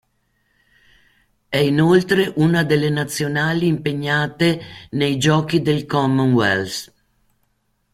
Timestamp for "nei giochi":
4.93-5.61